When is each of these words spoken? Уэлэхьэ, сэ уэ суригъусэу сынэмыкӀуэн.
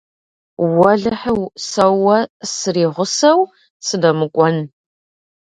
Уэлэхьэ, 0.77 1.33
сэ 1.69 1.85
уэ 2.03 2.17
суригъусэу 2.53 3.39
сынэмыкӀуэн. 3.85 4.57